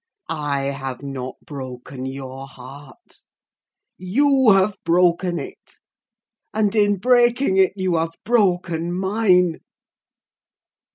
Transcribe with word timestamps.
I 0.29 0.63
have 0.63 1.03
not 1.03 1.35
broken 1.45 2.07
your 2.07 2.47
heart—you 2.47 4.49
have 4.49 4.75
broken 4.83 5.37
it; 5.37 5.77
and 6.55 6.73
in 6.73 6.97
breaking 6.97 7.57
it, 7.57 7.73
you 7.75 7.97
have 7.97 8.15
broken 8.25 8.93
mine. 8.97 9.59